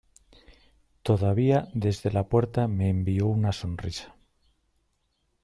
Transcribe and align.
todavía 1.03 1.67
desde 1.75 2.09
la 2.11 2.27
puerta 2.27 2.67
me 2.67 2.89
envió 2.89 3.27
una 3.27 3.51
sonrisa. 3.51 4.15